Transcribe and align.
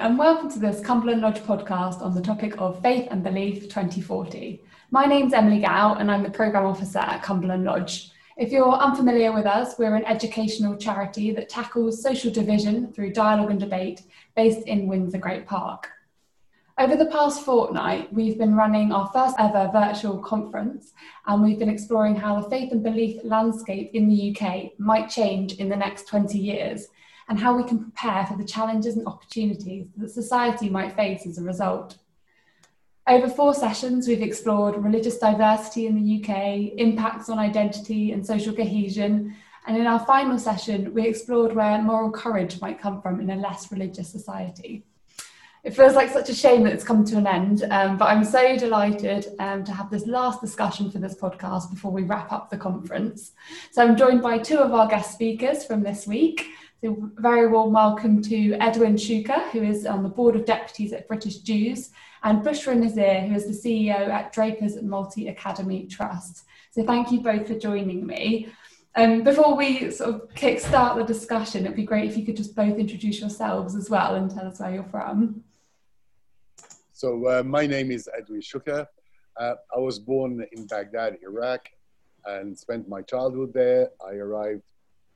and 0.00 0.18
welcome 0.18 0.50
to 0.50 0.58
this 0.58 0.80
Cumberland 0.80 1.20
Lodge 1.20 1.40
podcast 1.40 2.00
on 2.00 2.14
the 2.14 2.22
topic 2.22 2.54
of 2.58 2.80
Faith 2.80 3.08
and 3.10 3.22
Belief 3.22 3.64
2040. 3.64 4.62
My 4.90 5.04
name's 5.04 5.34
Emily 5.34 5.60
Gow, 5.60 5.94
and 5.94 6.10
I'm 6.10 6.22
the 6.22 6.30
Programme 6.30 6.64
Officer 6.64 7.00
at 7.00 7.22
Cumberland 7.22 7.64
Lodge. 7.64 8.10
If 8.38 8.50
you're 8.50 8.72
unfamiliar 8.72 9.32
with 9.32 9.44
us, 9.44 9.78
we're 9.78 9.94
an 9.94 10.06
educational 10.06 10.76
charity 10.76 11.30
that 11.32 11.50
tackles 11.50 12.02
social 12.02 12.30
division 12.30 12.90
through 12.92 13.12
dialogue 13.12 13.50
and 13.50 13.60
debate 13.60 14.02
based 14.34 14.66
in 14.66 14.86
Windsor 14.86 15.18
Great 15.18 15.46
Park. 15.46 15.90
Over 16.78 16.96
the 16.96 17.06
past 17.06 17.44
fortnight, 17.44 18.10
we've 18.14 18.38
been 18.38 18.54
running 18.54 18.92
our 18.92 19.08
first 19.08 19.36
ever 19.38 19.68
virtual 19.72 20.18
conference, 20.20 20.92
and 21.26 21.42
we've 21.42 21.58
been 21.58 21.68
exploring 21.68 22.16
how 22.16 22.40
the 22.40 22.48
faith 22.48 22.72
and 22.72 22.82
belief 22.82 23.20
landscape 23.24 23.90
in 23.92 24.08
the 24.08 24.34
UK 24.34 24.78
might 24.78 25.10
change 25.10 25.54
in 25.54 25.68
the 25.68 25.76
next 25.76 26.08
20 26.08 26.38
years 26.38 26.88
and 27.28 27.38
how 27.38 27.56
we 27.56 27.64
can 27.64 27.78
prepare 27.78 28.26
for 28.26 28.36
the 28.36 28.44
challenges 28.44 28.96
and 28.96 29.06
opportunities 29.06 29.86
that 29.96 30.10
society 30.10 30.68
might 30.68 30.96
face 30.96 31.26
as 31.26 31.38
a 31.38 31.42
result. 31.42 31.96
Over 33.06 33.28
four 33.28 33.52
sessions, 33.54 34.06
we've 34.06 34.22
explored 34.22 34.76
religious 34.76 35.18
diversity 35.18 35.86
in 35.86 35.96
the 35.96 36.22
UK, 36.22 36.78
impacts 36.78 37.28
on 37.28 37.38
identity 37.38 38.12
and 38.12 38.24
social 38.24 38.54
cohesion, 38.54 39.34
and 39.66 39.76
in 39.76 39.86
our 39.86 40.00
final 40.00 40.38
session, 40.38 40.92
we 40.92 41.06
explored 41.06 41.54
where 41.54 41.80
moral 41.82 42.10
courage 42.10 42.60
might 42.60 42.80
come 42.80 43.00
from 43.00 43.20
in 43.20 43.30
a 43.30 43.36
less 43.36 43.70
religious 43.70 44.08
society. 44.08 44.84
It 45.62 45.76
feels 45.76 45.94
like 45.94 46.10
such 46.10 46.28
a 46.28 46.34
shame 46.34 46.64
that 46.64 46.72
it's 46.72 46.82
come 46.82 47.04
to 47.04 47.16
an 47.16 47.26
end, 47.28 47.64
um, 47.70 47.96
but 47.96 48.06
I'm 48.06 48.24
so 48.24 48.56
delighted 48.56 49.28
um, 49.38 49.62
to 49.62 49.72
have 49.72 49.90
this 49.90 50.08
last 50.08 50.40
discussion 50.40 50.90
for 50.90 50.98
this 50.98 51.14
podcast 51.14 51.70
before 51.70 51.92
we 51.92 52.02
wrap 52.02 52.32
up 52.32 52.50
the 52.50 52.56
conference. 52.56 53.30
So 53.70 53.82
I'm 53.82 53.96
joined 53.96 54.22
by 54.22 54.38
two 54.38 54.58
of 54.58 54.74
our 54.74 54.88
guest 54.88 55.12
speakers 55.12 55.64
from 55.64 55.84
this 55.84 56.04
week. 56.04 56.46
So 56.84 57.12
very 57.14 57.46
warm 57.46 57.72
welcome 57.72 58.20
to 58.22 58.54
Edwin 58.54 58.96
Shuker, 58.96 59.48
who 59.50 59.62
is 59.62 59.86
on 59.86 60.02
the 60.02 60.08
Board 60.08 60.34
of 60.34 60.44
Deputies 60.44 60.92
at 60.92 61.06
British 61.06 61.36
Jews, 61.36 61.90
and 62.24 62.44
Bushra 62.44 62.76
Nazir, 62.76 63.20
who 63.20 63.36
is 63.36 63.46
the 63.46 63.52
CEO 63.52 64.08
at 64.08 64.34
Draper's 64.34 64.82
Multi 64.82 65.28
Academy 65.28 65.86
Trust. 65.86 66.42
So 66.72 66.84
thank 66.84 67.12
you 67.12 67.20
both 67.20 67.46
for 67.46 67.56
joining 67.56 68.04
me. 68.04 68.48
Um, 68.96 69.22
before 69.22 69.56
we 69.56 69.92
sort 69.92 70.12
of 70.12 70.28
kickstart 70.34 70.96
the 70.96 71.04
discussion, 71.04 71.66
it'd 71.66 71.76
be 71.76 71.84
great 71.84 72.10
if 72.10 72.16
you 72.16 72.26
could 72.26 72.36
just 72.36 72.56
both 72.56 72.76
introduce 72.76 73.20
yourselves 73.20 73.76
as 73.76 73.88
well 73.88 74.16
and 74.16 74.28
tell 74.28 74.48
us 74.48 74.58
where 74.58 74.74
you're 74.74 74.82
from. 74.82 75.44
So 76.94 77.28
uh, 77.28 77.44
my 77.44 77.64
name 77.64 77.92
is 77.92 78.08
Edwin 78.18 78.40
Shuker. 78.40 78.88
Uh, 79.36 79.54
I 79.72 79.78
was 79.78 80.00
born 80.00 80.44
in 80.50 80.66
Baghdad, 80.66 81.18
Iraq, 81.22 81.68
and 82.26 82.58
spent 82.58 82.88
my 82.88 83.02
childhood 83.02 83.54
there. 83.54 83.90
I 84.04 84.14
arrived 84.14 84.62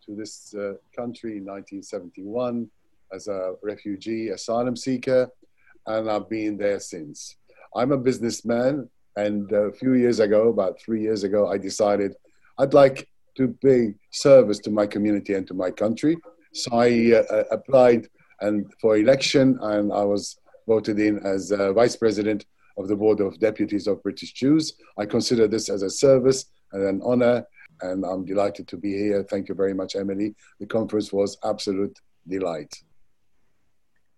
to 0.07 0.15
this 0.15 0.55
uh, 0.55 0.75
country 0.95 1.39
in 1.39 1.45
1971 1.45 2.69
as 3.13 3.29
a 3.29 3.55
refugee 3.63 4.31
asylum 4.31 4.77
seeker, 4.77 5.29
and 5.87 6.11
I've 6.11 6.29
been 6.29 6.57
there 6.57 6.81
since. 6.81 7.37
I'm 7.75 7.93
a 7.93 7.99
businessman, 7.99 8.89
and 9.17 9.51
a 9.53 9.73
few 9.73 9.95
years 9.95 10.21
ago, 10.21 10.49
about 10.49 10.81
three 10.81 11.03
years 11.03 11.25
ago, 11.25 11.49
I 11.49 11.59
decided 11.59 12.15
I'd 12.59 12.75
like 12.75 13.09
to 13.37 13.49
pay 13.63 13.95
service 14.11 14.59
to 14.61 14.71
my 14.71 14.87
community 14.87 15.35
and 15.35 15.47
to 15.49 15.55
my 15.55 15.71
country. 15.71 16.17
So 16.53 16.71
I 16.73 17.13
uh, 17.15 17.45
applied 17.51 18.09
and 18.41 18.73
for 18.81 18.97
election, 18.97 19.59
and 19.61 19.93
I 19.93 20.05
was 20.05 20.39
voted 20.67 20.99
in 20.99 21.19
as 21.25 21.53
uh, 21.53 21.73
vice 21.73 21.97
president 21.97 22.47
of 22.79 22.89
the 22.89 22.97
board 22.97 23.21
of 23.21 23.39
deputies 23.39 23.87
of 23.87 24.03
British 24.03 24.33
Jews. 24.33 24.75
I 24.99 25.07
consider 25.07 25.49
this 25.49 25.69
as 25.69 25.83
a 25.83 25.91
service 25.91 26.47
and 26.73 26.83
an 26.83 27.01
honor 27.05 27.47
and 27.83 28.05
I'm 28.05 28.25
delighted 28.25 28.69
to 28.69 28.77
be 28.77 28.93
here. 28.93 29.23
Thank 29.23 29.49
you 29.49 29.55
very 29.55 29.75
much, 29.75 29.97
Emily. 29.97 30.35
The 30.61 30.67
conference 30.67 31.13
was 31.13 31.39
absolute 31.45 31.99
delight. 32.29 32.75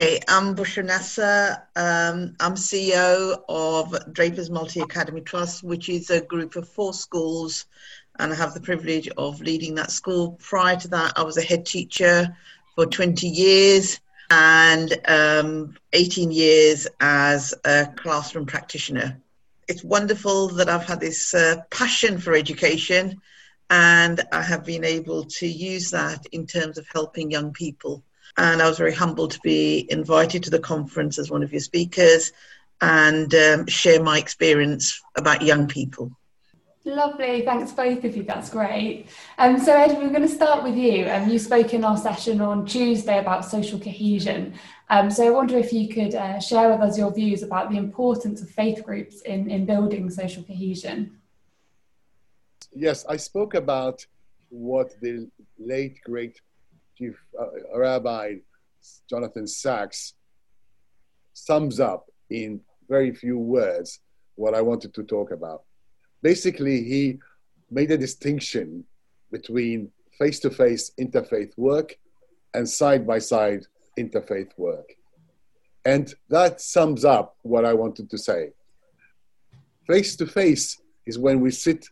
Hey, 0.00 0.21
I'm 0.28 0.55
Bushra. 0.55 1.62
Um, 1.75 2.37
I'm 2.38 2.55
CEO 2.55 3.43
of 3.49 4.12
Draper's 4.12 4.49
Multi 4.49 4.78
Academy 4.78 5.22
Trust, 5.22 5.65
which 5.65 5.88
is 5.88 6.10
a 6.10 6.21
group 6.21 6.55
of 6.55 6.69
four 6.69 6.94
schools, 6.94 7.66
and 8.21 8.33
I 8.33 8.37
have 8.37 8.55
the 8.55 8.60
privilege 8.60 9.09
of 9.19 9.41
leading 9.41 9.75
that 9.75 9.91
school. 9.91 10.38
Prior 10.41 10.77
to 10.77 10.88
that, 10.88 11.15
I 11.16 11.25
was 11.25 11.37
a 11.37 11.43
head 11.43 11.66
teacher 11.66 12.37
for 12.77 12.87
20 12.87 13.27
years 13.27 13.99
and 14.31 14.94
um, 15.09 15.75
18 15.93 16.31
years 16.31 16.87
as 17.00 17.53
a 17.65 17.87
classroom 17.97 18.47
practitioner. 18.47 19.21
It's 19.66 19.83
wonderful 19.83 20.47
that 20.49 20.69
I've 20.69 20.87
had 20.87 21.00
this 21.00 21.34
uh, 21.34 21.62
passion 21.71 22.19
for 22.19 22.34
education 22.34 23.21
and 23.71 24.21
I 24.33 24.43
have 24.43 24.65
been 24.65 24.84
able 24.84 25.25
to 25.25 25.47
use 25.47 25.91
that 25.91 26.27
in 26.33 26.47
terms 26.47 26.79
of 26.79 26.87
helping 26.93 27.31
young 27.31 27.53
people. 27.53 28.03
And 28.37 28.62
I 28.62 28.69
was 28.69 28.79
very 28.79 28.95
humbled 28.95 29.33
to 29.33 29.41
be 29.41 29.87
invited 29.91 30.43
to 30.45 30.51
the 30.51 30.59
conference 30.59 31.19
as 31.19 31.31
one 31.31 31.43
of 31.43 31.53
your 31.53 31.61
speakers 31.61 32.33
and 32.81 33.34
um, 33.34 33.67
share 33.67 34.03
my 34.03 34.19
experience 34.19 35.03
about 35.17 35.43
young 35.43 35.67
people. 35.67 36.12
Lovely, 36.84 37.43
thanks 37.43 37.73
both 37.73 38.03
of 38.05 38.17
you. 38.17 38.23
That's 38.23 38.49
great. 38.49 39.09
Um, 39.37 39.59
so, 39.59 39.77
Ed, 39.77 39.99
we're 39.99 40.09
going 40.09 40.23
to 40.23 40.28
start 40.28 40.62
with 40.62 40.77
you. 40.77 41.07
Um, 41.11 41.28
you 41.28 41.39
spoke 41.39 41.75
in 41.75 41.84
our 41.84 41.99
session 41.99 42.41
on 42.41 42.65
Tuesday 42.65 43.19
about 43.19 43.45
social 43.45 43.78
cohesion. 43.78 44.55
Um, 44.89 45.11
so, 45.11 45.27
I 45.27 45.31
wonder 45.31 45.59
if 45.59 45.71
you 45.71 45.89
could 45.89 46.15
uh, 46.15 46.41
share 46.41 46.71
with 46.71 46.81
us 46.81 46.97
your 46.97 47.12
views 47.12 47.43
about 47.43 47.71
the 47.71 47.77
importance 47.77 48.41
of 48.41 48.49
faith 48.49 48.84
groups 48.84 49.21
in, 49.23 49.51
in 49.51 49.67
building 49.67 50.09
social 50.09 50.43
cohesion 50.45 51.18
yes, 52.75 53.05
I 53.09 53.17
spoke 53.17 53.55
about 53.55 54.05
what 54.51 54.93
the 55.01 55.29
late 55.59 56.01
great 56.05 56.41
chief 56.97 57.15
uh, 57.39 57.79
rabbi 57.79 58.37
Jonathan 59.09 59.47
Sacks 59.47 60.15
sums 61.33 61.81
up 61.81 62.11
in 62.31 62.61
very 62.89 63.15
few 63.15 63.39
words 63.39 64.01
what 64.37 64.55
I 64.55 64.62
wanted 64.62 64.95
to 64.95 65.03
talk 65.03 65.31
about. 65.31 65.62
Basically, 66.23 66.83
he 66.83 67.19
made 67.71 67.91
a 67.91 67.99
distinction 67.99 68.84
between 69.31 69.91
face 70.19 70.41
to 70.41 70.51
face 70.51 70.93
interfaith 70.99 71.57
work 71.57 71.97
and 72.55 72.69
side 72.69 73.07
by 73.07 73.19
side 73.19 73.67
interfaith 73.99 74.51
work. 74.57 74.95
And 75.84 76.12
that 76.28 76.61
sums 76.61 77.05
up 77.05 77.37
what 77.43 77.65
I 77.65 77.75
wanted 77.75 78.11
to 78.11 78.19
say. 78.19 78.53
Face 79.87 80.17
to 80.17 80.27
face 80.27 80.81
is 81.07 81.19
when 81.19 81.41
we 81.41 81.51
sit 81.51 81.89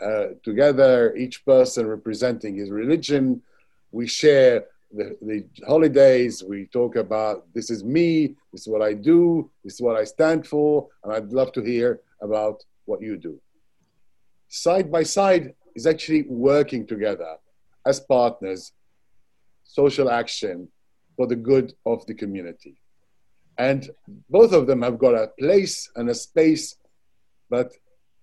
uh, 0.00 0.26
together, 0.42 1.14
each 1.16 1.44
person 1.44 1.86
representing 1.86 2.56
his 2.56 2.70
religion. 2.70 3.42
We 3.92 4.06
share 4.06 4.64
the, 4.92 5.16
the 5.22 5.44
holidays. 5.66 6.42
We 6.42 6.66
talk 6.66 6.96
about 6.96 7.46
this 7.54 7.70
is 7.70 7.84
me, 7.84 8.34
this 8.52 8.62
is 8.62 8.68
what 8.68 8.82
I 8.82 8.94
do, 8.94 9.50
this 9.62 9.74
is 9.74 9.80
what 9.80 9.96
I 9.96 10.04
stand 10.04 10.46
for, 10.46 10.88
and 11.02 11.12
I'd 11.12 11.32
love 11.32 11.52
to 11.52 11.62
hear 11.62 12.00
about 12.20 12.64
what 12.84 13.00
you 13.00 13.16
do. 13.16 13.40
Side 14.48 14.90
by 14.90 15.02
side 15.02 15.54
is 15.74 15.86
actually 15.86 16.22
working 16.22 16.86
together 16.86 17.36
as 17.86 18.00
partners, 18.00 18.72
social 19.64 20.10
action 20.10 20.68
for 21.16 21.26
the 21.26 21.36
good 21.36 21.74
of 21.84 22.06
the 22.06 22.14
community. 22.14 22.76
And 23.58 23.88
both 24.28 24.52
of 24.52 24.66
them 24.66 24.82
have 24.82 24.98
got 24.98 25.14
a 25.14 25.28
place 25.38 25.88
and 25.96 26.08
a 26.10 26.14
space, 26.14 26.76
but 27.50 27.72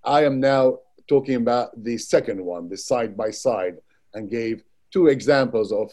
I 0.03 0.25
am 0.25 0.39
now 0.39 0.79
talking 1.07 1.35
about 1.35 1.71
the 1.83 1.97
second 1.97 2.43
one, 2.43 2.69
the 2.69 2.77
side 2.77 3.15
by 3.15 3.31
side, 3.31 3.77
and 4.13 4.29
gave 4.29 4.63
two 4.91 5.07
examples 5.07 5.71
of 5.71 5.91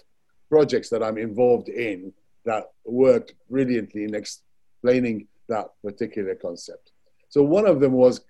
projects 0.49 0.89
that 0.91 1.03
I'm 1.03 1.19
involved 1.19 1.69
in 1.69 2.13
that 2.45 2.71
worked 2.85 3.35
brilliantly 3.51 4.05
in 4.05 4.15
explaining 4.15 5.27
that 5.49 5.69
particular 5.85 6.35
concept. 6.35 6.93
So 7.29 7.43
one 7.43 7.67
of 7.67 7.81
them 7.81 7.93
was 7.93 8.23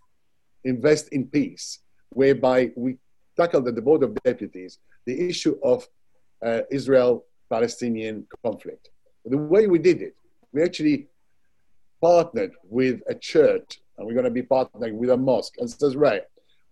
invest 0.65 1.09
in 1.11 1.27
peace, 1.27 1.81
whereby 2.11 2.73
we 2.77 2.97
tackled 3.37 3.69
at 3.69 3.75
the 3.75 3.83
Board 3.83 4.03
of 4.03 4.15
Deputies 4.25 4.79
the 5.07 5.29
issue 5.29 5.57
of 5.63 5.87
uh, 6.45 6.63
Israel-Palestinian 6.71 8.27
conflict. 8.45 8.91
The 9.25 9.39
way 9.39 9.67
we 9.67 9.79
did 9.79 10.03
it, 10.03 10.17
we 10.53 10.63
actually 10.63 11.09
partnered 12.01 12.53
with 12.65 13.03
a 13.09 13.15
church, 13.15 13.81
and 13.97 14.07
we're 14.07 14.15
going 14.15 14.25
to 14.25 14.31
be 14.31 14.43
partnering 14.43 14.95
with 14.95 15.11
a 15.11 15.17
mosque, 15.17 15.55
and 15.59 15.71
says, 15.71 15.97
right, 15.97 16.23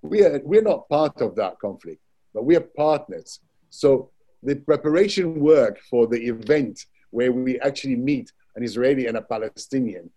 we 0.09 0.23
are, 0.23 0.41
we're 0.45 0.63
not 0.63 0.89
part 0.89 1.21
of 1.21 1.35
that 1.37 1.59
conflict, 1.59 2.01
but 2.35 2.45
we 2.45 2.57
are 2.57 2.61
partners. 2.61 3.41
So 3.71 4.11
the 4.43 4.57
preparation 4.57 5.41
work 5.41 5.79
for 5.91 6.07
the 6.07 6.21
event 6.27 6.87
where 7.11 7.33
we 7.33 7.59
actually 7.61 7.97
meet 7.97 8.33
an 8.55 8.63
Israeli 8.63 9.07
and 9.07 9.17
a 9.17 9.23
Palestinian, 9.23 10.11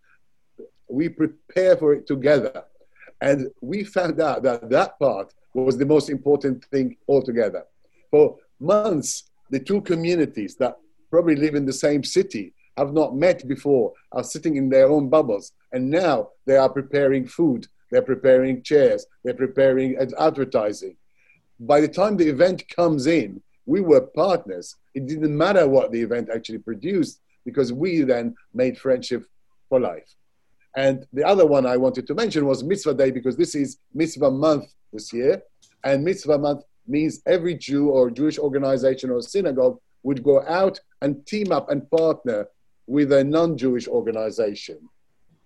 we 0.88 1.10
prepare 1.10 1.78
for 1.78 1.94
it 1.94 2.08
together. 2.08 2.64
And 3.22 3.50
we 3.62 3.84
found 3.84 4.20
out 4.22 4.44
that 4.44 4.70
that 4.70 4.98
part 5.00 5.34
was 5.54 5.78
the 5.78 5.86
most 5.86 6.10
important 6.10 6.66
thing 6.66 6.98
altogether. 7.08 7.64
For 8.12 8.38
months, 8.60 9.30
the 9.50 9.60
two 9.60 9.82
communities 9.82 10.56
that 10.56 10.78
probably 11.10 11.36
live 11.36 11.56
in 11.56 11.66
the 11.66 11.74
same 11.74 12.04
city 12.04 12.54
have 12.78 12.94
not 12.94 13.16
met 13.16 13.46
before, 13.48 13.94
are 14.14 14.24
sitting 14.24 14.56
in 14.56 14.70
their 14.70 14.88
own 14.90 15.10
bubbles. 15.10 15.52
And 15.74 15.90
now 15.90 16.30
they 16.46 16.56
are 16.56 16.70
preparing 16.70 17.28
food 17.28 17.68
they're 17.92 18.02
preparing 18.02 18.62
chairs, 18.62 19.06
they're 19.24 19.34
preparing 19.34 19.98
advertising. 20.18 20.96
By 21.60 21.82
the 21.82 21.88
time 21.88 22.18
the 22.18 22.30
event 22.30 22.64
comes 22.70 23.08
in, 23.08 23.42
we 23.66 23.82
were 23.82 24.02
partners. 24.02 24.76
It 24.96 25.08
didn't 25.08 25.38
matter 25.38 25.68
what 25.68 25.92
the 25.92 26.02
event 26.02 26.30
actually 26.34 26.60
produced, 26.60 27.22
because 27.46 27.74
we 27.74 28.02
then 28.02 28.36
made 28.54 28.78
friendship 28.78 29.26
for 29.68 29.80
life. 29.80 30.10
And 30.76 31.06
the 31.14 31.24
other 31.24 31.46
one 31.46 31.66
I 31.66 31.78
wanted 31.78 32.06
to 32.08 32.14
mention 32.14 32.46
was 32.46 32.64
Mitzvah 32.64 32.94
Day 32.94 33.12
because 33.12 33.36
this 33.36 33.56
is 33.56 33.80
Mitzvah 33.94 34.32
Month 34.32 34.66
this 34.94 35.12
year. 35.12 35.42
And 35.84 36.04
Mitzvah 36.04 36.38
Month 36.38 36.64
means 36.88 37.22
every 37.26 37.56
Jew 37.56 37.90
or 37.90 38.12
Jewish 38.12 38.38
organization 38.38 39.10
or 39.10 39.22
synagogue 39.22 39.80
would 40.04 40.24
go 40.24 40.46
out 40.48 40.80
and 41.02 41.26
team 41.26 41.52
up 41.52 41.70
and 41.70 41.90
partner 41.90 42.48
with 42.88 43.12
a 43.12 43.24
non 43.24 43.58
Jewish 43.58 43.88
organization 43.88 44.78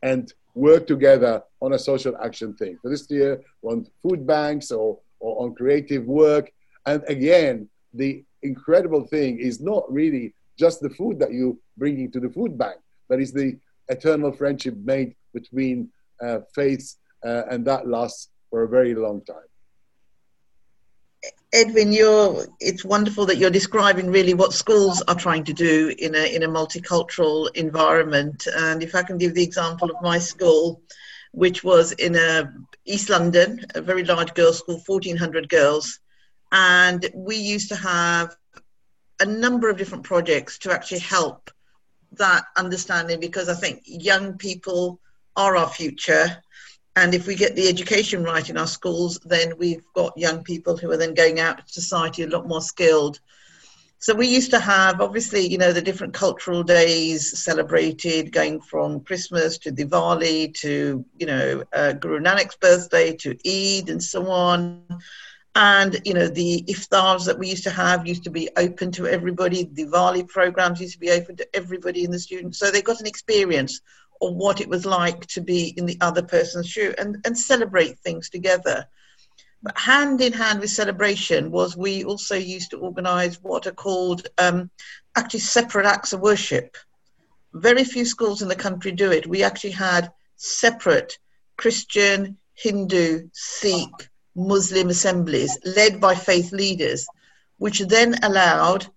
and 0.01 0.33
work 0.53 0.85
together 0.87 1.43
on 1.61 1.73
a 1.73 1.79
social 1.79 2.15
action 2.17 2.53
thing. 2.53 2.77
For 2.81 2.89
this 2.89 3.09
year, 3.09 3.41
on 3.63 3.87
food 4.01 4.25
banks 4.25 4.71
or, 4.71 4.99
or 5.19 5.43
on 5.43 5.55
creative 5.55 6.05
work. 6.05 6.51
And 6.85 7.03
again, 7.07 7.69
the 7.93 8.23
incredible 8.41 9.07
thing 9.07 9.39
is 9.39 9.61
not 9.61 9.91
really 9.91 10.33
just 10.59 10.81
the 10.81 10.89
food 10.89 11.19
that 11.19 11.31
you 11.31 11.59
bringing 11.77 12.11
to 12.11 12.19
the 12.19 12.29
food 12.29 12.57
bank, 12.57 12.77
but 13.09 13.19
it's 13.19 13.31
the 13.31 13.57
eternal 13.89 14.31
friendship 14.31 14.75
made 14.77 15.15
between 15.33 15.89
uh, 16.21 16.39
faiths, 16.53 16.97
uh, 17.25 17.43
and 17.49 17.65
that 17.65 17.87
lasts 17.87 18.29
for 18.49 18.63
a 18.63 18.67
very 18.67 18.93
long 18.93 19.21
time. 19.25 19.49
Edwin, 21.53 21.93
you're, 21.93 22.47
it's 22.59 22.83
wonderful 22.83 23.27
that 23.27 23.37
you're 23.37 23.51
describing 23.51 24.09
really 24.09 24.33
what 24.33 24.53
schools 24.53 25.03
are 25.07 25.13
trying 25.13 25.43
to 25.43 25.53
do 25.53 25.93
in 25.99 26.15
a, 26.15 26.35
in 26.35 26.41
a 26.41 26.47
multicultural 26.47 27.47
environment. 27.55 28.47
And 28.57 28.81
if 28.81 28.95
I 28.95 29.03
can 29.03 29.19
give 29.19 29.35
the 29.35 29.43
example 29.43 29.91
of 29.91 30.01
my 30.01 30.17
school, 30.17 30.81
which 31.31 31.63
was 31.63 31.91
in 31.91 32.15
a 32.15 32.51
East 32.85 33.09
London, 33.09 33.63
a 33.75 33.81
very 33.81 34.03
large 34.03 34.33
girls' 34.33 34.57
school, 34.57 34.81
1,400 34.83 35.47
girls. 35.47 35.99
And 36.51 37.07
we 37.13 37.35
used 37.35 37.69
to 37.69 37.75
have 37.75 38.35
a 39.19 39.25
number 39.25 39.69
of 39.69 39.77
different 39.77 40.05
projects 40.05 40.57
to 40.59 40.71
actually 40.71 40.99
help 40.99 41.51
that 42.13 42.45
understanding 42.57 43.19
because 43.19 43.47
I 43.47 43.53
think 43.53 43.83
young 43.85 44.39
people 44.39 44.99
are 45.35 45.55
our 45.55 45.69
future. 45.69 46.41
And 46.95 47.13
if 47.15 47.25
we 47.25 47.35
get 47.35 47.55
the 47.55 47.67
education 47.67 48.23
right 48.23 48.47
in 48.47 48.57
our 48.57 48.67
schools, 48.67 49.19
then 49.25 49.57
we've 49.57 49.85
got 49.95 50.17
young 50.17 50.43
people 50.43 50.77
who 50.77 50.91
are 50.91 50.97
then 50.97 51.15
going 51.15 51.39
out 51.39 51.65
to 51.65 51.73
society 51.73 52.23
a 52.23 52.27
lot 52.27 52.47
more 52.47 52.61
skilled. 52.61 53.19
So 53.97 54.13
we 54.13 54.27
used 54.27 54.51
to 54.51 54.59
have, 54.59 54.99
obviously, 54.99 55.47
you 55.47 55.57
know, 55.57 55.71
the 55.71 55.81
different 55.81 56.13
cultural 56.13 56.61
days 56.61 57.39
celebrated, 57.39 58.33
going 58.33 58.59
from 58.59 58.99
Christmas 58.99 59.57
to 59.59 59.71
Diwali 59.71 60.53
to, 60.55 61.05
you 61.17 61.25
know, 61.25 61.63
uh, 61.71 61.93
Guru 61.93 62.19
Nanak's 62.19 62.57
birthday 62.57 63.15
to 63.15 63.31
Eid 63.47 63.89
and 63.89 64.03
so 64.03 64.29
on. 64.29 64.83
And 65.55 66.01
you 66.03 66.15
know 66.15 66.27
the 66.27 66.65
iftars 66.67 67.25
that 67.25 67.37
we 67.37 67.47
used 67.47 67.63
to 67.65 67.69
have 67.69 68.07
used 68.07 68.23
to 68.23 68.31
be 68.31 68.49
open 68.57 68.91
to 68.93 69.05
everybody. 69.05 69.65
Diwali 69.65 70.27
programs 70.27 70.81
used 70.81 70.93
to 70.93 70.99
be 70.99 71.11
open 71.11 71.35
to 71.37 71.47
everybody 71.55 72.03
in 72.03 72.09
the 72.09 72.19
students. 72.19 72.57
So 72.57 72.71
they 72.71 72.81
got 72.81 72.99
an 72.99 73.05
experience 73.05 73.79
of 74.29 74.35
what 74.35 74.61
it 74.61 74.69
was 74.69 74.85
like 74.85 75.25
to 75.27 75.41
be 75.41 75.73
in 75.77 75.85
the 75.85 75.97
other 76.01 76.23
person's 76.23 76.67
shoe 76.67 76.93
and, 76.97 77.17
and 77.25 77.37
celebrate 77.37 77.99
things 77.99 78.29
together. 78.29 78.87
But 79.61 79.77
hand 79.77 80.19
in 80.21 80.33
hand 80.33 80.59
with 80.59 80.69
celebration 80.69 81.51
was 81.51 81.77
we 81.77 82.03
also 82.03 82.35
used 82.35 82.71
to 82.71 82.79
organize 82.79 83.41
what 83.41 83.65
are 83.65 83.71
called 83.71 84.27
um, 84.37 84.69
actually 85.15 85.39
separate 85.39 85.85
acts 85.85 86.13
of 86.13 86.19
worship. 86.19 86.75
Very 87.53 87.83
few 87.83 88.05
schools 88.05 88.41
in 88.41 88.49
the 88.49 88.55
country 88.55 88.91
do 88.91 89.11
it. 89.11 89.27
We 89.27 89.43
actually 89.43 89.71
had 89.71 90.11
separate 90.35 91.17
christian 91.55 92.37
hindu 92.55 93.29
sikh 93.31 94.09
Muslim 94.35 94.89
assemblies 94.89 95.57
led 95.63 96.01
by 96.01 96.15
faith 96.15 96.51
leaders, 96.51 97.07
which 97.57 97.79
then 97.79 98.15
allowed 98.23 98.87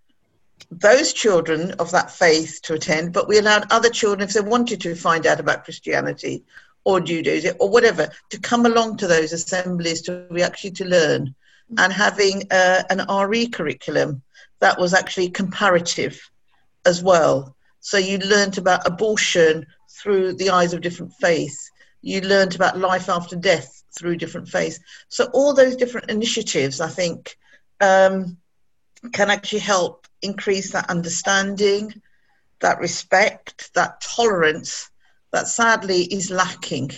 those 0.70 1.12
children 1.12 1.72
of 1.72 1.90
that 1.92 2.10
faith 2.10 2.60
to 2.62 2.74
attend, 2.74 3.12
but 3.12 3.28
we 3.28 3.38
allowed 3.38 3.70
other 3.70 3.88
children, 3.88 4.28
if 4.28 4.34
they 4.34 4.40
wanted 4.40 4.80
to 4.82 4.94
find 4.94 5.26
out 5.26 5.40
about 5.40 5.64
Christianity 5.64 6.44
or 6.84 7.00
Judaism 7.00 7.56
or 7.60 7.68
whatever, 7.68 8.08
to 8.30 8.40
come 8.40 8.66
along 8.66 8.98
to 8.98 9.06
those 9.06 9.32
assemblies 9.32 10.02
to 10.02 10.26
actually 10.42 10.72
to 10.72 10.84
learn. 10.84 11.34
And 11.78 11.92
having 11.92 12.44
uh, 12.52 12.84
an 12.90 13.04
RE 13.28 13.48
curriculum 13.48 14.22
that 14.60 14.78
was 14.78 14.94
actually 14.94 15.30
comparative 15.30 16.20
as 16.84 17.02
well. 17.02 17.56
So 17.80 17.98
you 17.98 18.18
learned 18.18 18.58
about 18.58 18.86
abortion 18.86 19.66
through 19.90 20.34
the 20.34 20.50
eyes 20.50 20.72
of 20.72 20.80
different 20.80 21.12
faiths. 21.14 21.70
You 22.02 22.20
learned 22.20 22.54
about 22.54 22.78
life 22.78 23.08
after 23.08 23.34
death 23.34 23.82
through 23.98 24.16
different 24.16 24.48
faiths. 24.48 24.78
So 25.08 25.28
all 25.32 25.54
those 25.54 25.76
different 25.76 26.10
initiatives, 26.10 26.80
I 26.80 26.88
think, 26.88 27.36
um, 27.80 28.36
can 29.12 29.30
actually 29.30 29.60
help 29.60 30.05
increase 30.22 30.72
that 30.72 30.90
understanding, 30.90 32.00
that 32.60 32.80
respect, 32.80 33.72
that 33.74 34.00
tolerance 34.00 34.90
that 35.32 35.48
sadly 35.48 36.02
is 36.02 36.30
lacking. 36.30 36.90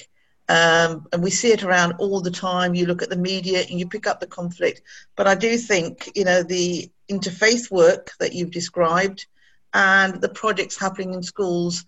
Um, 0.49 1.07
and 1.13 1.23
we 1.23 1.31
see 1.31 1.53
it 1.53 1.63
around 1.63 1.95
all 1.99 2.21
the 2.21 2.31
time. 2.31 2.75
You 2.75 2.87
look 2.87 3.03
at 3.03 3.11
the 3.11 3.17
media 3.17 3.65
and 3.69 3.79
you 3.79 3.89
pick 3.89 4.07
up 4.07 4.21
the 4.21 4.27
conflict. 4.27 4.83
But 5.17 5.27
I 5.27 5.35
do 5.35 5.59
think, 5.59 6.11
you 6.15 6.25
know, 6.25 6.43
the 6.43 6.91
interfaith 7.11 7.71
work 7.71 8.13
that 8.19 8.33
you've 8.33 8.51
described 8.51 9.27
and 9.75 10.21
the 10.21 10.29
projects 10.29 10.79
happening 10.79 11.15
in 11.15 11.23
schools 11.23 11.85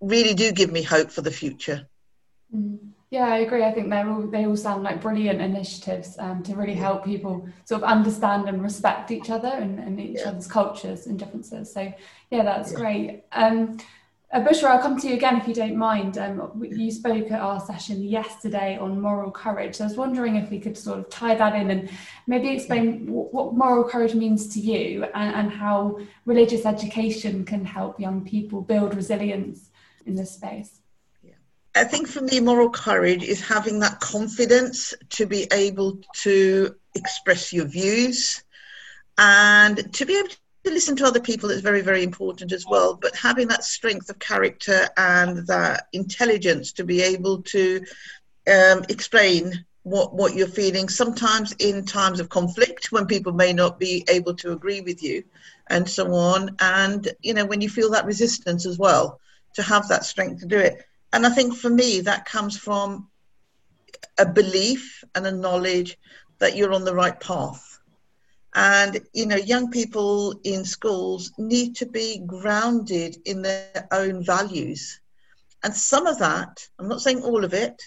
really 0.00 0.34
do 0.34 0.52
give 0.52 0.70
me 0.70 0.82
hope 0.82 1.10
for 1.10 1.22
the 1.22 1.30
future. 1.30 1.88
Mm-hmm. 2.54 2.91
Yeah, 3.12 3.26
I 3.26 3.40
agree. 3.40 3.62
I 3.62 3.72
think 3.72 3.90
they 3.90 3.98
all 3.98 4.22
they 4.22 4.46
all 4.46 4.56
sound 4.56 4.84
like 4.84 5.02
brilliant 5.02 5.42
initiatives 5.42 6.16
um, 6.18 6.42
to 6.44 6.56
really 6.56 6.72
help 6.72 7.04
people 7.04 7.46
sort 7.66 7.82
of 7.82 7.86
understand 7.86 8.48
and 8.48 8.62
respect 8.62 9.10
each 9.10 9.28
other 9.28 9.48
and, 9.48 9.78
and 9.78 10.00
each 10.00 10.20
yeah. 10.20 10.30
other's 10.30 10.46
cultures 10.46 11.06
and 11.06 11.18
differences. 11.18 11.70
So 11.70 11.92
yeah, 12.30 12.42
that's 12.42 12.72
yeah. 12.72 12.78
great. 12.78 13.24
Um, 13.32 13.76
uh, 14.32 14.40
Bushra, 14.40 14.70
I'll 14.70 14.78
come 14.80 14.98
to 14.98 15.08
you 15.08 15.12
again 15.12 15.36
if 15.36 15.46
you 15.46 15.52
don't 15.52 15.76
mind. 15.76 16.16
Um, 16.16 16.64
you 16.64 16.90
spoke 16.90 17.30
at 17.30 17.38
our 17.38 17.60
session 17.60 18.02
yesterday 18.02 18.78
on 18.78 18.98
moral 18.98 19.30
courage. 19.30 19.74
So 19.74 19.84
I 19.84 19.88
was 19.88 19.96
wondering 19.98 20.36
if 20.36 20.48
we 20.48 20.58
could 20.58 20.78
sort 20.78 20.98
of 20.98 21.10
tie 21.10 21.34
that 21.34 21.54
in 21.54 21.70
and 21.70 21.90
maybe 22.26 22.48
explain 22.48 23.04
w- 23.04 23.28
what 23.30 23.52
moral 23.52 23.84
courage 23.84 24.14
means 24.14 24.48
to 24.54 24.58
you 24.58 25.04
and, 25.04 25.34
and 25.34 25.52
how 25.52 25.98
religious 26.24 26.64
education 26.64 27.44
can 27.44 27.66
help 27.66 28.00
young 28.00 28.24
people 28.24 28.62
build 28.62 28.94
resilience 28.94 29.68
in 30.06 30.16
this 30.16 30.30
space. 30.30 30.78
I 31.74 31.84
think 31.84 32.06
for 32.06 32.20
me, 32.20 32.40
moral 32.40 32.70
courage 32.70 33.22
is 33.22 33.40
having 33.40 33.78
that 33.80 34.00
confidence 34.00 34.92
to 35.10 35.26
be 35.26 35.46
able 35.52 36.00
to 36.16 36.74
express 36.94 37.52
your 37.52 37.64
views 37.64 38.44
and 39.16 39.92
to 39.94 40.04
be 40.04 40.18
able 40.18 40.28
to 40.28 40.36
listen 40.66 40.96
to 40.96 41.06
other 41.06 41.20
people 41.20 41.50
is 41.50 41.62
very, 41.62 41.80
very 41.80 42.02
important 42.02 42.52
as 42.52 42.66
well. 42.68 42.98
But 43.00 43.16
having 43.16 43.48
that 43.48 43.64
strength 43.64 44.10
of 44.10 44.18
character 44.18 44.88
and 44.98 45.46
that 45.46 45.86
intelligence 45.92 46.72
to 46.74 46.84
be 46.84 47.00
able 47.00 47.42
to 47.42 47.84
um, 48.46 48.84
explain 48.90 49.64
what, 49.82 50.14
what 50.14 50.34
you're 50.34 50.46
feeling, 50.46 50.90
sometimes 50.90 51.52
in 51.58 51.86
times 51.86 52.20
of 52.20 52.28
conflict 52.28 52.92
when 52.92 53.06
people 53.06 53.32
may 53.32 53.52
not 53.54 53.78
be 53.78 54.04
able 54.08 54.34
to 54.34 54.52
agree 54.52 54.82
with 54.82 55.02
you 55.02 55.24
and 55.68 55.88
so 55.88 56.12
on. 56.12 56.54
And, 56.60 57.08
you 57.22 57.32
know, 57.32 57.46
when 57.46 57.62
you 57.62 57.70
feel 57.70 57.90
that 57.92 58.04
resistance 58.04 58.66
as 58.66 58.78
well, 58.78 59.20
to 59.54 59.62
have 59.62 59.88
that 59.88 60.04
strength 60.04 60.40
to 60.40 60.46
do 60.46 60.58
it. 60.58 60.84
And 61.12 61.26
I 61.26 61.30
think 61.30 61.54
for 61.54 61.70
me, 61.70 62.00
that 62.00 62.24
comes 62.24 62.56
from 62.56 63.08
a 64.18 64.26
belief 64.26 65.04
and 65.14 65.26
a 65.26 65.32
knowledge 65.32 65.98
that 66.38 66.56
you're 66.56 66.72
on 66.72 66.84
the 66.84 66.94
right 66.94 67.18
path. 67.18 67.78
And, 68.54 69.00
you 69.12 69.26
know, 69.26 69.36
young 69.36 69.70
people 69.70 70.40
in 70.44 70.64
schools 70.64 71.32
need 71.38 71.76
to 71.76 71.86
be 71.86 72.22
grounded 72.26 73.16
in 73.24 73.42
their 73.42 73.88
own 73.90 74.24
values. 74.24 75.00
And 75.62 75.74
some 75.74 76.06
of 76.06 76.18
that, 76.18 76.68
I'm 76.78 76.88
not 76.88 77.00
saying 77.00 77.22
all 77.22 77.44
of 77.44 77.54
it, 77.54 77.80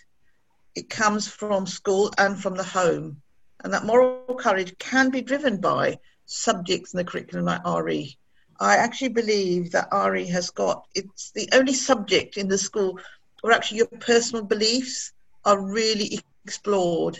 it 0.75 0.89
comes 0.89 1.27
from 1.27 1.67
school 1.67 2.11
and 2.17 2.39
from 2.39 2.55
the 2.55 2.63
home. 2.63 3.21
And 3.63 3.73
that 3.73 3.85
moral 3.85 4.35
courage 4.35 4.77
can 4.77 5.09
be 5.09 5.21
driven 5.21 5.61
by 5.61 5.99
subjects 6.25 6.93
in 6.93 6.97
the 6.97 7.03
curriculum 7.03 7.45
like 7.45 7.61
RE. 7.65 8.17
I 8.59 8.77
actually 8.77 9.09
believe 9.09 9.71
that 9.71 9.89
RE 9.91 10.25
has 10.27 10.49
got, 10.49 10.87
it's 10.95 11.31
the 11.31 11.49
only 11.53 11.73
subject 11.73 12.37
in 12.37 12.47
the 12.47 12.57
school 12.57 12.99
where 13.41 13.53
actually 13.53 13.79
your 13.79 13.87
personal 13.99 14.43
beliefs 14.43 15.11
are 15.43 15.59
really 15.59 16.19
explored 16.45 17.19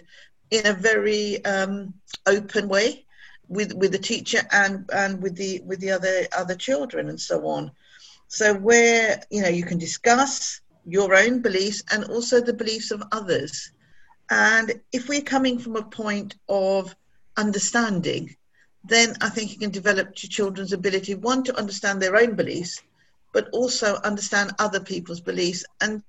in 0.51 0.65
a 0.65 0.73
very 0.73 1.43
um, 1.45 1.93
open 2.25 2.67
way 2.67 3.05
with 3.47 3.73
with 3.73 3.91
the 3.91 3.99
teacher 3.99 4.41
and 4.51 4.89
and 4.91 5.21
with 5.21 5.35
the 5.35 5.61
with 5.65 5.79
the 5.79 5.91
other 5.91 6.27
other 6.35 6.55
children 6.55 7.09
and 7.09 7.19
so 7.19 7.45
on. 7.47 7.71
So 8.27 8.53
where 8.53 9.21
you 9.29 9.41
know 9.41 9.49
you 9.49 9.63
can 9.63 9.77
discuss 9.77 10.61
your 10.85 11.15
own 11.15 11.41
beliefs 11.41 11.83
and 11.91 12.05
also 12.05 12.41
the 12.41 12.53
beliefs 12.53 12.91
of 12.91 13.03
others. 13.11 13.71
And 14.29 14.81
if 14.91 15.07
we're 15.07 15.21
coming 15.21 15.59
from 15.59 15.75
a 15.75 15.83
point 15.83 16.35
of 16.47 16.95
understanding 17.37 18.35
then 18.87 19.15
i 19.21 19.29
think 19.29 19.51
you 19.51 19.57
can 19.57 19.71
develop 19.71 20.07
your 20.21 20.29
children's 20.29 20.73
ability 20.73 21.15
one 21.15 21.43
to 21.43 21.55
understand 21.57 22.01
their 22.01 22.15
own 22.15 22.35
beliefs 22.35 22.81
but 23.33 23.49
also 23.51 23.95
understand 24.03 24.51
other 24.59 24.79
people's 24.79 25.19
beliefs 25.19 25.65
and 25.81 26.01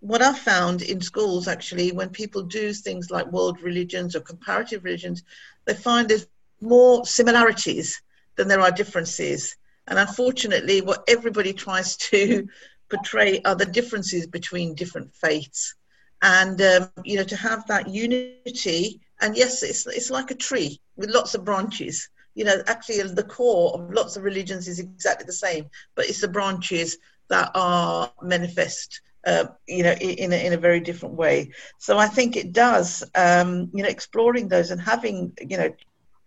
what 0.00 0.22
I've 0.22 0.38
found 0.38 0.82
in 0.82 1.00
schools 1.00 1.46
actually, 1.46 1.92
when 1.92 2.08
people 2.08 2.42
do 2.42 2.72
things 2.72 3.10
like 3.10 3.30
world 3.30 3.60
religions 3.62 4.16
or 4.16 4.20
comparative 4.20 4.82
religions, 4.82 5.22
they 5.66 5.74
find 5.74 6.08
there's 6.08 6.26
more 6.60 7.04
similarities 7.04 8.02
than 8.36 8.48
there 8.48 8.60
are 8.60 8.70
differences. 8.70 9.56
And 9.86 9.98
unfortunately, 9.98 10.80
what 10.80 11.04
everybody 11.06 11.52
tries 11.52 11.96
to 11.98 12.48
portray 12.88 13.40
are 13.44 13.54
the 13.54 13.66
differences 13.66 14.26
between 14.26 14.74
different 14.74 15.14
faiths. 15.14 15.74
And, 16.22 16.60
um, 16.60 16.90
you 17.04 17.16
know, 17.16 17.24
to 17.24 17.36
have 17.36 17.66
that 17.68 17.88
unity, 17.88 19.00
and 19.20 19.36
yes, 19.36 19.62
it's, 19.62 19.86
it's 19.86 20.10
like 20.10 20.30
a 20.30 20.34
tree 20.34 20.80
with 20.96 21.10
lots 21.10 21.34
of 21.34 21.44
branches. 21.44 22.08
You 22.34 22.44
know, 22.44 22.62
actually, 22.66 23.02
the 23.02 23.24
core 23.24 23.74
of 23.74 23.92
lots 23.92 24.16
of 24.16 24.22
religions 24.22 24.68
is 24.68 24.78
exactly 24.78 25.26
the 25.26 25.32
same, 25.32 25.66
but 25.94 26.06
it's 26.06 26.20
the 26.20 26.28
branches 26.28 26.98
that 27.28 27.50
are 27.54 28.10
manifest 28.22 29.00
uh, 29.26 29.44
you 29.66 29.82
know, 29.82 29.92
in 29.92 30.32
a, 30.32 30.46
in 30.46 30.52
a 30.52 30.58
very 30.58 30.80
different 30.80 31.14
way. 31.14 31.50
So 31.78 31.98
I 31.98 32.06
think 32.06 32.36
it 32.36 32.52
does, 32.52 33.04
um, 33.14 33.70
you 33.74 33.82
know, 33.82 33.88
exploring 33.88 34.48
those 34.48 34.70
and 34.70 34.80
having, 34.80 35.32
you 35.40 35.58
know, 35.58 35.70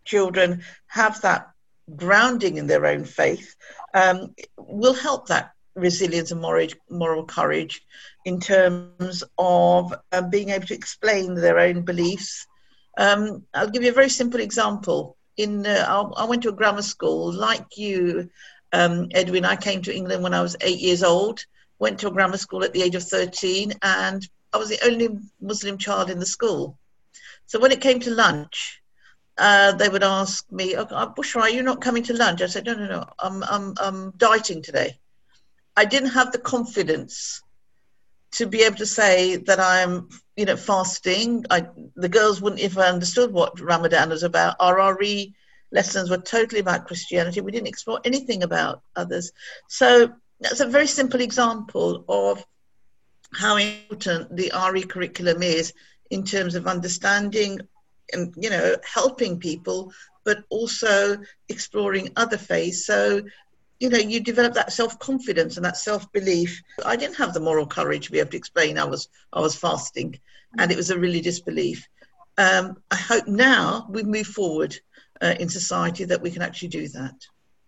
children 0.05 0.61
have 0.87 1.21
that 1.21 1.47
grounding 1.95 2.57
in 2.57 2.67
their 2.67 2.85
own 2.85 3.03
faith 3.03 3.55
um, 3.93 4.33
will 4.57 4.93
help 4.93 5.27
that 5.27 5.51
resilience 5.75 6.31
and 6.31 6.41
moral, 6.41 6.67
moral 6.89 7.25
courage 7.25 7.81
in 8.25 8.39
terms 8.39 9.23
of 9.37 9.93
uh, 10.11 10.21
being 10.21 10.49
able 10.49 10.65
to 10.67 10.75
explain 10.75 11.33
their 11.35 11.59
own 11.59 11.81
beliefs. 11.81 12.47
Um, 12.97 13.43
I'll 13.53 13.69
give 13.69 13.83
you 13.83 13.89
a 13.89 13.93
very 13.93 14.09
simple 14.09 14.39
example. 14.39 15.17
In 15.37 15.65
uh, 15.65 16.11
I 16.15 16.25
went 16.25 16.43
to 16.43 16.49
a 16.49 16.53
grammar 16.59 16.83
school, 16.83 17.33
like 17.33 17.77
you, 17.77 18.29
um, 18.71 19.09
Edwin. 19.11 19.45
I 19.45 19.55
came 19.55 19.81
to 19.83 19.95
England 19.95 20.23
when 20.23 20.33
I 20.33 20.41
was 20.41 20.55
eight 20.61 20.79
years 20.79 21.03
old. 21.03 21.43
Went 21.79 21.99
to 21.99 22.07
a 22.07 22.11
grammar 22.11 22.37
school 22.37 22.63
at 22.63 22.73
the 22.73 22.83
age 22.83 22.95
of 22.95 23.03
thirteen, 23.03 23.73
and 23.81 24.27
I 24.53 24.57
was 24.57 24.69
the 24.69 24.85
only 24.85 25.09
Muslim 25.41 25.77
child 25.77 26.09
in 26.09 26.19
the 26.19 26.25
school. 26.25 26.77
So 27.47 27.59
when 27.59 27.71
it 27.71 27.81
came 27.81 27.99
to 28.01 28.11
lunch, 28.11 28.81
uh, 29.37 29.73
they 29.73 29.89
would 29.89 30.03
ask 30.03 30.49
me, 30.51 30.75
oh, 30.77 30.85
Bushra, 30.85 31.41
are 31.41 31.49
you 31.49 31.63
not 31.63 31.81
coming 31.81 32.03
to 32.03 32.13
lunch? 32.13 32.41
I 32.41 32.47
said, 32.47 32.65
no, 32.65 32.73
no, 32.73 32.87
no, 32.87 33.05
I'm, 33.19 33.43
I'm, 33.43 33.73
I'm 33.79 34.11
dieting 34.17 34.61
today. 34.61 34.99
I 35.75 35.85
didn't 35.85 36.11
have 36.11 36.31
the 36.31 36.37
confidence 36.37 37.41
to 38.33 38.45
be 38.47 38.63
able 38.63 38.77
to 38.77 38.85
say 38.85 39.37
that 39.37 39.59
I'm, 39.59 40.09
you 40.35 40.45
know, 40.45 40.57
fasting. 40.57 41.45
I, 41.49 41.67
the 41.95 42.09
girls 42.09 42.41
wouldn't 42.41 42.61
have 42.61 42.77
understood 42.77 43.31
what 43.31 43.59
Ramadan 43.59 44.09
was 44.09 44.23
about. 44.23 44.55
Our 44.59 44.95
RE 44.97 45.33
lessons 45.71 46.09
were 46.09 46.17
totally 46.17 46.61
about 46.61 46.87
Christianity. 46.87 47.41
We 47.41 47.51
didn't 47.51 47.67
explore 47.67 47.99
anything 48.03 48.43
about 48.43 48.81
others. 48.95 49.31
So 49.67 50.13
that's 50.39 50.59
a 50.59 50.67
very 50.67 50.87
simple 50.87 51.21
example 51.21 52.05
of 52.07 52.45
how 53.33 53.57
important 53.57 54.35
the 54.35 54.51
RE 54.71 54.83
curriculum 54.83 55.41
is 55.41 55.73
in 56.11 56.23
terms 56.23 56.55
of 56.55 56.67
understanding 56.67 57.59
and 58.11 58.33
you 58.37 58.49
know 58.49 58.75
helping 58.83 59.39
people 59.39 59.91
but 60.23 60.43
also 60.49 61.17
exploring 61.49 62.11
other 62.15 62.37
faiths 62.37 62.85
so 62.85 63.21
you 63.79 63.89
know 63.89 63.97
you 63.97 64.19
develop 64.19 64.53
that 64.53 64.71
self-confidence 64.71 65.57
and 65.57 65.65
that 65.65 65.77
self-belief. 65.77 66.61
I 66.85 66.95
didn't 66.95 67.17
have 67.17 67.33
the 67.33 67.39
moral 67.39 67.67
courage 67.67 68.05
to 68.05 68.11
be 68.11 68.19
able 68.19 68.31
to 68.31 68.37
explain 68.37 68.77
i 68.77 68.85
was 68.85 69.09
i 69.33 69.39
was 69.39 69.55
fasting 69.55 70.19
and 70.57 70.71
it 70.71 70.77
was 70.77 70.89
a 70.89 70.99
religious 70.99 71.39
belief 71.39 71.87
um, 72.37 72.77
i 72.91 72.95
hope 72.95 73.27
now 73.27 73.87
we 73.89 74.03
move 74.03 74.27
forward 74.27 74.77
uh, 75.21 75.35
in 75.39 75.49
society 75.49 76.05
that 76.05 76.21
we 76.21 76.31
can 76.31 76.41
actually 76.41 76.67
do 76.67 76.87
that. 76.89 77.15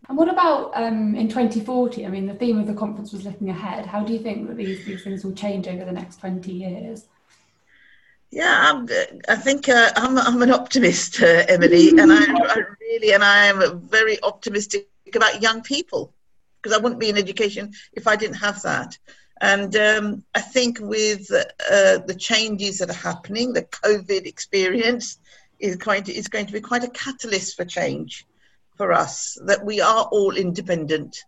And 0.08 0.18
what 0.18 0.30
about 0.30 0.72
um, 0.76 1.16
in 1.16 1.28
2040 1.30 2.06
i 2.06 2.10
mean 2.10 2.28
the 2.28 2.36
theme 2.36 2.60
of 2.60 2.68
the 2.68 2.74
conference 2.74 3.12
was 3.12 3.26
looking 3.26 3.50
ahead. 3.50 3.86
How 3.86 4.02
do 4.04 4.14
you 4.14 4.20
think 4.20 4.48
that 4.48 4.58
these, 4.58 4.86
these 4.86 5.04
things 5.04 5.24
will 5.24 5.34
change 5.34 5.68
over 5.68 5.86
the 5.86 5.92
next 5.92 6.20
20 6.20 6.52
years? 6.52 7.06
Yeah, 8.32 8.72
I'm, 8.74 8.88
i 9.30 9.36
think 9.36 9.70
uh, 9.70 9.92
I'm, 9.96 10.18
I'm 10.18 10.42
an 10.42 10.52
optimist, 10.52 11.22
uh, 11.22 11.46
Emily, 11.48 11.90
and 11.90 12.12
I, 12.12 12.26
I, 12.26 12.64
really 12.82 13.14
and 13.14 13.24
I 13.24 13.46
am 13.46 13.62
a 13.62 13.70
very 13.70 14.22
optimistic 14.24 14.90
about 15.16 15.42
young 15.42 15.62
people 15.62 16.14
because 16.62 16.78
I 16.78 16.82
wouldn't 16.82 17.00
be 17.00 17.10
in 17.10 17.18
education 17.18 17.74
if 17.94 18.08
I 18.08 18.16
didn't 18.16 18.38
have 18.38 18.62
that. 18.64 18.98
And 19.42 19.76
um, 19.76 20.24
I 20.34 20.42
think 20.42 20.80
with 20.80 21.30
uh, 21.32 22.00
the 22.08 22.16
changes 22.18 22.80
that 22.80 22.90
are 22.90 22.94
happening, 22.94 23.54
the 23.54 23.64
COVID 23.64 24.26
experience 24.26 25.20
is 25.60 25.76
going 25.76 26.04
to 26.04 26.14
is 26.14 26.28
going 26.28 26.46
to 26.48 26.54
be 26.54 26.62
quite 26.62 26.84
a 26.84 26.90
catalyst 26.90 27.56
for 27.56 27.66
change 27.66 28.26
for 28.78 28.94
us. 28.94 29.38
That 29.46 29.66
we 29.66 29.82
are 29.82 30.06
all 30.06 30.36
independent 30.36 31.24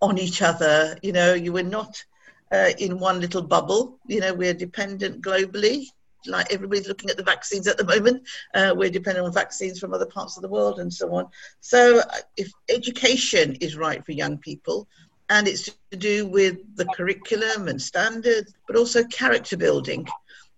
on 0.00 0.18
each 0.18 0.40
other. 0.40 0.96
You 1.02 1.12
know, 1.12 1.34
you 1.34 1.52
were 1.52 1.62
not 1.62 2.04
uh, 2.52 2.70
in 2.78 2.98
one 2.98 3.20
little 3.20 3.42
bubble. 3.42 3.98
You 4.06 4.20
know, 4.20 4.34
we're 4.34 4.54
dependent 4.54 5.20
globally 5.20 5.86
like 6.26 6.52
everybody's 6.52 6.88
looking 6.88 7.10
at 7.10 7.16
the 7.16 7.22
vaccines 7.22 7.66
at 7.66 7.78
the 7.78 7.84
moment. 7.84 8.22
Uh, 8.54 8.74
we're 8.76 8.90
dependent 8.90 9.26
on 9.26 9.32
vaccines 9.32 9.78
from 9.78 9.94
other 9.94 10.06
parts 10.06 10.36
of 10.36 10.42
the 10.42 10.48
world 10.48 10.80
and 10.80 10.92
so 10.92 11.12
on. 11.14 11.26
So, 11.60 12.00
uh, 12.00 12.18
if 12.36 12.50
education 12.68 13.54
is 13.60 13.76
right 13.76 14.04
for 14.04 14.12
young 14.12 14.38
people, 14.38 14.88
and 15.30 15.46
it's 15.46 15.70
to 15.90 15.96
do 15.96 16.26
with 16.26 16.58
the 16.76 16.86
curriculum 16.86 17.68
and 17.68 17.80
standards, 17.80 18.54
but 18.66 18.76
also 18.76 19.04
character 19.04 19.56
building. 19.56 20.06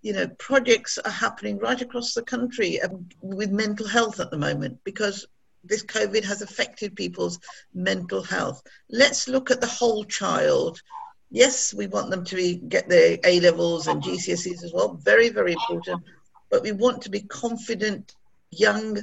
You 0.02 0.12
know, 0.14 0.28
projects 0.38 0.96
are 0.98 1.10
happening 1.10 1.58
right 1.58 1.80
across 1.80 2.14
the 2.14 2.22
country 2.22 2.80
with 3.20 3.50
mental 3.50 3.86
health 3.86 4.20
at 4.20 4.30
the 4.30 4.38
moment 4.38 4.78
because 4.84 5.26
this 5.64 5.84
COVID 5.84 6.24
has 6.24 6.40
affected 6.40 6.96
people's 6.96 7.38
mental 7.74 8.22
health. 8.22 8.62
Let's 8.88 9.28
look 9.28 9.50
at 9.50 9.60
the 9.60 9.66
whole 9.66 10.04
child 10.04 10.80
yes, 11.30 11.72
we 11.72 11.86
want 11.86 12.10
them 12.10 12.24
to 12.24 12.36
be, 12.36 12.56
get 12.56 12.88
their 12.88 13.18
A 13.24 13.40
levels 13.40 13.86
and 13.86 14.02
GCSEs 14.02 14.64
as 14.64 14.72
well. 14.72 14.94
Very, 14.94 15.28
very 15.28 15.52
important. 15.52 16.02
But 16.50 16.62
we 16.62 16.72
want 16.72 17.02
to 17.02 17.10
be 17.10 17.20
confident 17.20 18.14
young 18.50 18.98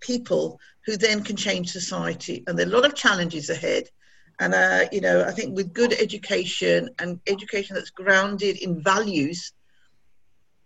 people 0.00 0.58
who 0.86 0.96
then 0.96 1.22
can 1.22 1.36
change 1.36 1.70
society. 1.70 2.42
And 2.46 2.58
there 2.58 2.66
are 2.66 2.70
a 2.70 2.72
lot 2.72 2.86
of 2.86 2.94
challenges 2.94 3.50
ahead. 3.50 3.90
And, 4.38 4.54
uh, 4.54 4.86
you 4.92 5.00
know, 5.00 5.24
I 5.24 5.32
think 5.32 5.56
with 5.56 5.72
good 5.72 5.92
education 5.92 6.90
and 6.98 7.20
education 7.26 7.74
that's 7.74 7.90
grounded 7.90 8.56
in 8.58 8.82
values, 8.82 9.52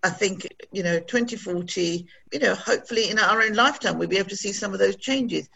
I 0.03 0.11
think, 0.11 0.47
you 0.73 0.83
know, 0.83 0.99
2040, 0.99 2.07
you 2.33 2.39
know, 2.39 2.55
hopefully 2.55 3.11
in 3.11 3.19
our 3.19 3.43
own 3.43 3.55
lifetime, 3.55 3.99
we'll 3.99 4.09
be 4.09 4.19
able 4.19 4.31
to 4.31 4.37
see 4.37 4.53
some 4.53 4.73
of 4.73 4.79
those 4.79 4.97
changes. 4.97 5.49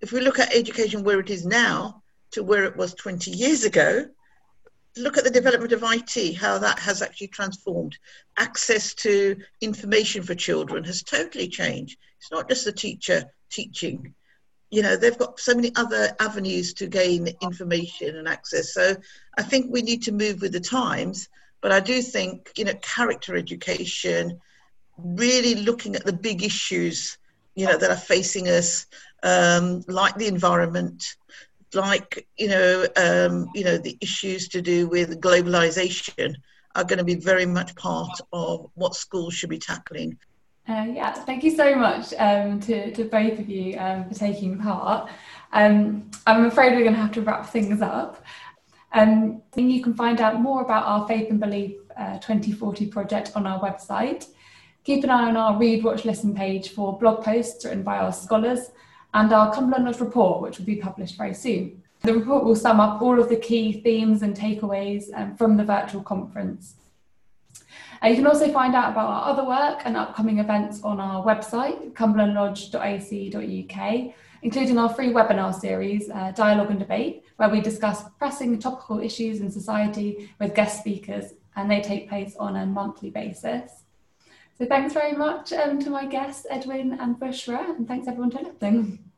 If 0.00 0.12
we 0.12 0.20
look 0.20 0.38
at 0.38 0.54
education 0.54 1.04
where 1.04 1.20
it 1.20 1.30
is 1.30 1.46
now 1.46 2.02
to 2.32 2.42
where 2.42 2.64
it 2.64 2.76
was 2.76 2.94
20 2.94 3.30
years 3.30 3.64
ago, 3.64 4.06
look 4.96 5.16
at 5.16 5.24
the 5.24 5.30
development 5.30 5.72
of 5.72 5.82
IT, 5.82 6.36
how 6.36 6.58
that 6.58 6.78
has 6.78 7.02
actually 7.02 7.28
transformed. 7.28 7.96
Access 8.36 8.94
to 8.94 9.36
information 9.60 10.22
for 10.22 10.34
children 10.34 10.84
has 10.84 11.02
totally 11.02 11.48
changed. 11.48 11.98
It's 12.18 12.30
not 12.30 12.48
just 12.48 12.64
the 12.64 12.72
teacher 12.72 13.24
teaching. 13.50 14.14
You 14.70 14.82
know, 14.82 14.96
they've 14.96 15.18
got 15.18 15.40
so 15.40 15.54
many 15.54 15.72
other 15.76 16.14
avenues 16.18 16.74
to 16.74 16.86
gain 16.86 17.28
information 17.42 18.16
and 18.16 18.28
access. 18.28 18.72
So 18.72 18.96
I 19.36 19.42
think 19.42 19.66
we 19.68 19.82
need 19.82 20.04
to 20.04 20.12
move 20.12 20.40
with 20.40 20.52
the 20.52 20.60
times. 20.60 21.28
But 21.60 21.72
I 21.72 21.80
do 21.80 22.02
think, 22.02 22.50
you 22.56 22.64
know, 22.64 22.74
character 22.74 23.36
education, 23.36 24.40
really 24.98 25.54
looking 25.54 25.94
at 25.94 26.04
the 26.04 26.12
big 26.12 26.42
issues, 26.42 27.18
you 27.54 27.66
know, 27.66 27.76
that 27.76 27.90
are 27.90 27.96
facing 27.96 28.48
us, 28.48 28.86
um, 29.22 29.84
like 29.86 30.16
the 30.16 30.26
environment, 30.26 31.16
like 31.74 32.26
you 32.36 32.48
know 32.48 32.86
um, 32.96 33.48
you 33.54 33.64
know 33.64 33.78
the 33.78 33.96
issues 34.00 34.48
to 34.48 34.62
do 34.62 34.88
with 34.88 35.20
globalization 35.20 36.34
are 36.74 36.84
going 36.84 36.98
to 36.98 37.04
be 37.04 37.14
very 37.14 37.46
much 37.46 37.74
part 37.76 38.20
of 38.32 38.70
what 38.74 38.94
schools 38.94 39.34
should 39.34 39.50
be 39.50 39.58
tackling. 39.58 40.16
Uh, 40.68 40.86
yeah, 40.92 41.12
thank 41.12 41.42
you 41.42 41.50
so 41.50 41.74
much 41.74 42.14
um, 42.18 42.60
to, 42.60 42.92
to 42.92 43.04
both 43.04 43.38
of 43.38 43.48
you 43.48 43.76
um, 43.78 44.08
for 44.08 44.14
taking 44.14 44.58
part. 44.58 45.10
Um, 45.52 46.08
I'm 46.26 46.44
afraid 46.46 46.72
we're 46.72 46.84
going 46.84 46.94
to 46.94 47.00
have 47.00 47.12
to 47.12 47.20
wrap 47.20 47.46
things 47.46 47.82
up. 47.82 48.24
Um, 48.94 49.42
you 49.56 49.82
can 49.82 49.94
find 49.94 50.20
out 50.20 50.40
more 50.40 50.62
about 50.62 50.86
our 50.86 51.06
Faith 51.08 51.30
and 51.30 51.40
Belief 51.40 51.76
uh, 51.98 52.18
2040 52.18 52.86
project 52.86 53.32
on 53.34 53.46
our 53.46 53.60
website. 53.60 54.28
Keep 54.84 55.04
an 55.04 55.10
eye 55.10 55.28
on 55.28 55.36
our 55.36 55.58
Read, 55.58 55.82
Watch, 55.82 56.04
Listen 56.04 56.34
page 56.34 56.70
for 56.70 56.98
blog 56.98 57.24
posts 57.24 57.64
written 57.64 57.82
by 57.82 57.98
our 57.98 58.12
scholars 58.12 58.70
and 59.14 59.32
our 59.32 59.52
Cumberland 59.52 59.84
Lodge 59.84 60.00
report, 60.00 60.42
which 60.42 60.58
will 60.58 60.66
be 60.66 60.76
published 60.76 61.16
very 61.16 61.34
soon. 61.34 61.82
The 62.00 62.14
report 62.14 62.44
will 62.44 62.56
sum 62.56 62.80
up 62.80 63.00
all 63.00 63.20
of 63.20 63.28
the 63.28 63.36
key 63.36 63.80
themes 63.80 64.22
and 64.22 64.36
takeaways 64.36 65.04
um, 65.14 65.36
from 65.36 65.56
the 65.56 65.64
virtual 65.64 66.02
conference. 66.02 66.74
Uh, 68.02 68.08
you 68.08 68.16
can 68.16 68.26
also 68.26 68.52
find 68.52 68.74
out 68.74 68.90
about 68.90 69.08
our 69.08 69.30
other 69.30 69.44
work 69.44 69.82
and 69.84 69.96
upcoming 69.96 70.40
events 70.40 70.82
on 70.82 70.98
our 70.98 71.24
website, 71.24 71.92
cumberlandlodge.ac.uk, 71.92 74.14
including 74.42 74.78
our 74.78 74.88
free 74.88 75.12
webinar 75.12 75.54
series, 75.54 76.10
uh, 76.10 76.32
Dialogue 76.32 76.70
and 76.70 76.80
Debate, 76.80 77.22
where 77.36 77.48
we 77.48 77.60
discuss 77.60 78.02
pressing 78.18 78.58
topical 78.58 78.98
issues 78.98 79.40
in 79.40 79.48
society 79.48 80.28
with 80.40 80.56
guest 80.56 80.80
speakers, 80.80 81.34
and 81.54 81.70
they 81.70 81.80
take 81.80 82.08
place 82.08 82.34
on 82.36 82.56
a 82.56 82.66
monthly 82.66 83.10
basis. 83.10 83.81
So 84.58 84.66
thanks 84.66 84.92
very 84.92 85.12
much 85.12 85.52
um, 85.52 85.78
to 85.80 85.90
my 85.90 86.06
guests, 86.06 86.46
Edwin 86.48 86.92
and 87.00 87.16
Bushra, 87.16 87.76
and 87.76 87.88
thanks 87.88 88.06
everyone 88.06 88.30
for 88.30 88.42
listening. 88.42 89.11